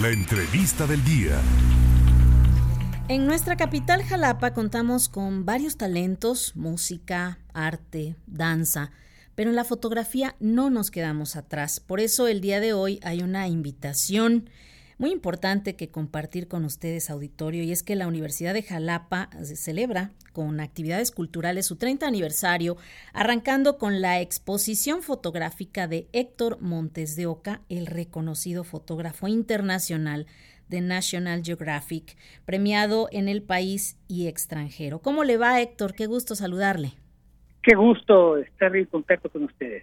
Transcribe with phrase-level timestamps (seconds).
[0.00, 1.38] La entrevista del día.
[3.08, 8.90] En nuestra capital Jalapa contamos con varios talentos, música, arte, danza,
[9.34, 11.78] pero en la fotografía no nos quedamos atrás.
[11.78, 14.48] Por eso el día de hoy hay una invitación
[15.02, 20.12] muy importante que compartir con ustedes, auditorio, y es que la Universidad de Jalapa celebra
[20.32, 22.76] con actividades culturales su 30 aniversario,
[23.12, 30.26] arrancando con la exposición fotográfica de Héctor Montes de Oca, el reconocido fotógrafo internacional
[30.68, 35.00] de National Geographic, premiado en el país y extranjero.
[35.00, 35.94] ¿Cómo le va, Héctor?
[35.94, 36.92] Qué gusto saludarle.
[37.64, 39.82] Qué gusto estar en contacto con ustedes.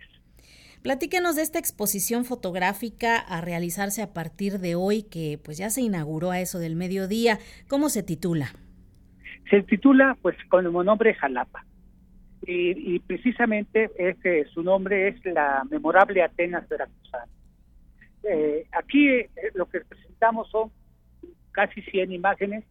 [0.81, 5.81] Platíquenos de esta exposición fotográfica a realizarse a partir de hoy, que pues ya se
[5.81, 7.37] inauguró a eso del mediodía.
[7.67, 8.53] ¿Cómo se titula?
[9.49, 11.65] Se titula pues con el nombre Jalapa.
[12.47, 17.27] Y, precisamente ese, su nombre es la memorable Atenas Veracruzana.
[18.23, 20.71] Eh, aquí eh, lo que presentamos son
[21.51, 22.63] casi 100 imágenes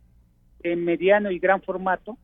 [0.62, 2.16] en mediano y gran formato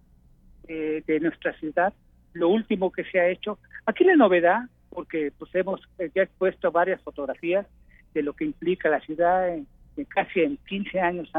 [0.67, 1.93] eh, de nuestra ciudad.
[2.33, 3.59] Lo último que se ha hecho.
[3.87, 4.63] Aquí la novedad
[4.95, 7.67] porque pues hemos eh, ya expuesto varias fotografías
[8.15, 9.67] de lo que implica la ciudad en,
[10.09, 11.31] casi en 15 años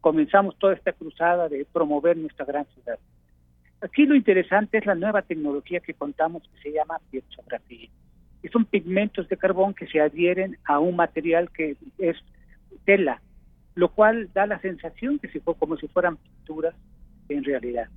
[0.00, 2.98] comenzamos toda esta cruzada de promover nuestra gran ciudad.
[3.80, 7.88] Aquí lo interesante es la nueva tecnología que contamos que se llama piezografía.
[8.42, 12.16] Y son pigmentos de carbón que se adhieren a un material que es
[12.84, 13.20] tela,
[13.74, 16.74] lo cual da la sensación que fue como si fueran pinturas
[17.28, 17.88] en realidad.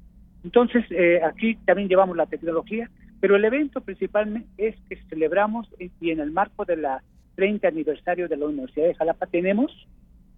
[0.43, 2.89] Entonces, eh, aquí también llevamos la tecnología,
[3.19, 7.03] pero el evento principalmente es que celebramos y en el marco de la
[7.35, 9.71] 30 aniversario de la Universidad de Jalapa tenemos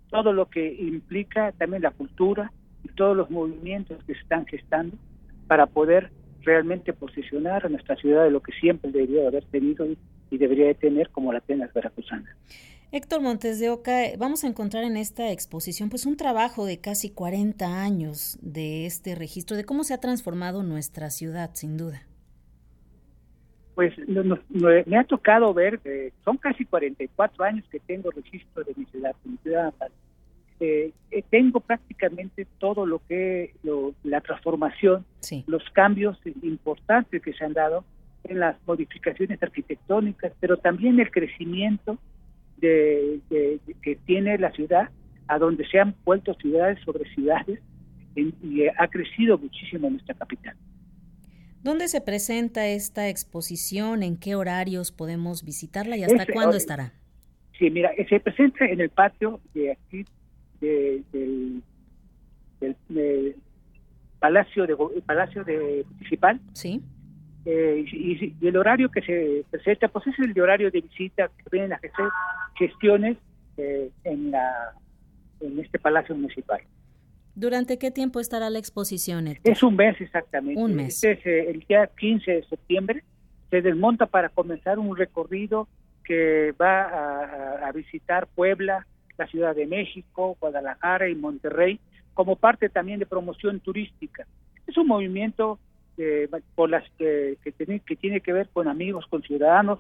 [0.10, 2.52] todo lo que implica también la cultura
[2.84, 4.98] y todos los movimientos que se están gestando
[5.48, 6.12] para poder
[6.42, 9.98] realmente posicionar a nuestra ciudad de lo que siempre debería haber tenido y,
[10.38, 12.36] debería de tener como la Atenas Veracruzana.
[12.92, 17.10] Héctor Montes de Oca, vamos a encontrar en esta exposición pues un trabajo de casi
[17.10, 22.07] 40 años de este registro, de cómo se ha transformado nuestra ciudad, sin duda
[23.78, 23.94] pues
[24.88, 29.16] me ha tocado ver, eh, son casi 44 años que tengo registro de mi ciudad,
[29.24, 29.72] mi ciudad
[30.60, 33.54] eh, eh, tengo prácticamente todo lo que
[34.04, 35.06] la transformación,
[35.46, 37.86] los cambios importantes que se han dado
[38.24, 42.00] en las modificaciones arquitectónicas, pero también el crecimiento
[42.58, 43.20] de,
[43.84, 44.90] que tiene la ciudad,
[45.28, 47.60] a donde se han vuelto ciudades sobre ciudades,
[48.16, 50.56] y ha crecido muchísimo nuestra capital.
[51.68, 54.02] ¿Dónde se presenta esta exposición?
[54.02, 56.94] ¿En qué horarios podemos visitarla y hasta cuándo estará?
[57.60, 60.06] Sí, mira, se presenta en el patio de aquí,
[60.62, 61.62] del,
[64.18, 66.40] Palacio de Palacio de Municipal.
[66.54, 66.82] Sí.
[67.44, 71.74] Eh, y, el horario que se presenta, pues es el horario de visita que vienen
[71.74, 71.92] a hacer
[72.56, 73.18] gestiones
[73.58, 74.72] eh, en, la,
[75.42, 76.62] en este Palacio Municipal.
[77.38, 79.28] ¿Durante qué tiempo estará la exposición?
[79.44, 80.60] Es un mes exactamente.
[80.60, 81.04] Un mes.
[81.04, 83.04] Este es eh, el día 15 de septiembre.
[83.52, 85.68] Se desmonta para comenzar un recorrido
[86.04, 88.88] que va a, visitar Puebla,
[89.20, 91.80] la Ciudad de México, Guadalajara y Monterrey,
[92.16, 94.26] como parte también de promoción turística.
[94.66, 95.60] Es un movimiento
[96.00, 99.78] eh, por las que, tiene, que tiene que ver con amigos, con ciudadanos,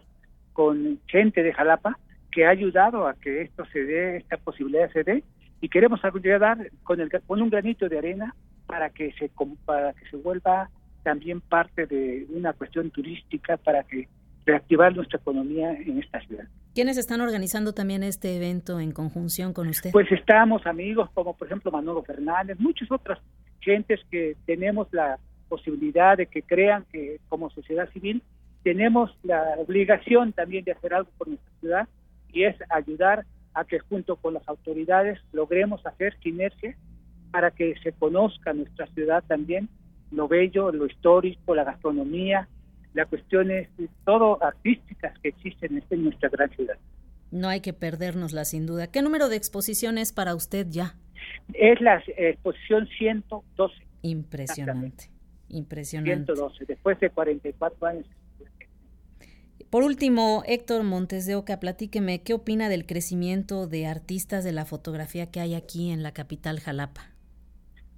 [0.54, 1.98] con gente de Jalapa,
[2.32, 5.24] que ha ayudado a que esto se dé, esta posibilidad se dé,
[5.62, 8.36] y queremos ayudar con, el, con un granito de arena
[8.66, 9.32] para que se
[9.66, 10.70] para que se vuelva
[11.04, 14.08] también parte de una cuestión turística para que
[14.46, 16.46] reactivar nuestra economía en esta ciudad.
[16.74, 19.92] ¿Quiénes están organizando también este evento en conjunción con usted?
[19.92, 23.20] Pues estamos amigos como por ejemplo Manolo Fernández, muchas otras
[23.62, 25.18] gentes que tenemos la
[25.50, 28.22] posibilidad de que crean que como sociedad civil
[28.64, 31.88] tenemos la obligación también de hacer algo por nuestra ciudad
[32.34, 33.26] y es ayudar
[33.58, 36.78] a que junto con las autoridades logremos hacer sinergia
[37.32, 39.68] para que se conozca nuestra ciudad también,
[40.12, 42.48] lo bello, lo histórico, la gastronomía,
[42.94, 43.68] las cuestiones
[44.06, 46.78] todo artísticas que existen en nuestra gran ciudad.
[47.32, 48.92] No hay que perdernosla sin duda.
[48.92, 50.96] ¿Qué número de exposiciones para usted ya?
[51.54, 53.76] Es la exposición 112.
[54.04, 55.10] Impresionante,
[55.50, 56.36] impresionante.
[56.36, 58.06] 112, después de 44 años
[59.70, 64.66] por último, Héctor Montes de Oca, platíqueme, ¿qué opina del crecimiento de artistas de la
[64.66, 67.02] fotografía que hay aquí en la capital Jalapa?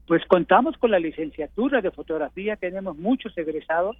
[0.07, 3.97] Pues contamos con la licenciatura de fotografía, tenemos muchos egresados,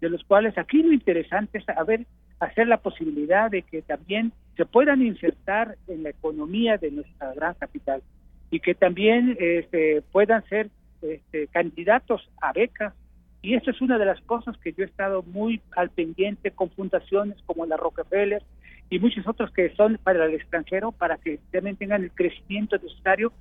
[0.00, 2.06] de los cuales aquí lo interesante es saber
[2.40, 7.54] hacer la posibilidad de que también se puedan insertar en la economía de nuestra gran
[7.54, 8.02] capital
[8.50, 10.68] y que también este, puedan ser
[11.02, 12.94] este, candidatos a becas
[13.42, 16.70] y esto es una de las cosas que yo he estado muy al pendiente con
[16.70, 18.42] fundaciones como la Rockefeller
[18.88, 23.32] y muchos otros que son para el extranjero, para que también tengan el crecimiento necesario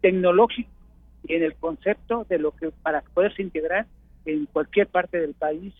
[0.00, 0.70] tecnológico
[1.26, 3.86] y en el concepto de lo que para poderse integrar
[4.24, 5.74] en cualquier parte del país,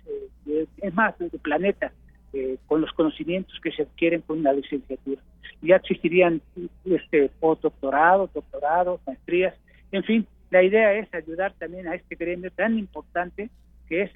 [0.47, 1.93] eh, es más, del planeta,
[2.33, 5.21] eh, con los conocimientos que se adquieren con una licenciatura.
[5.63, 6.41] Ya existirían
[6.85, 9.55] este postdoctorados, doctorados, maestrías,
[9.93, 13.51] en fin, la idea es ayudar también a este gremio tan importante
[13.89, 14.11] que es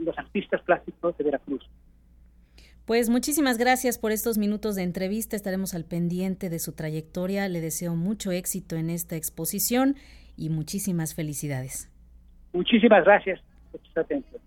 [0.00, 1.68] los artistas plásticos de Veracruz.
[2.86, 5.36] Pues muchísimas gracias por estos minutos de entrevista.
[5.36, 7.48] Estaremos al pendiente de su trayectoria.
[7.48, 9.94] Le deseo mucho éxito en esta exposición
[10.36, 11.88] y muchísimas felicidades.
[12.52, 13.40] Muchísimas gracias
[13.70, 14.40] por su atención.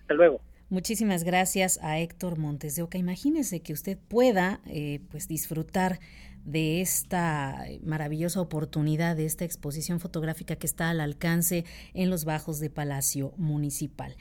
[0.00, 0.40] Hasta luego.
[0.70, 2.96] Muchísimas gracias a Héctor Montes de Oca.
[2.96, 5.98] Imagínese que usted pueda eh, pues disfrutar
[6.44, 12.60] de esta maravillosa oportunidad, de esta exposición fotográfica que está al alcance en los bajos
[12.60, 14.16] de Palacio Municipal.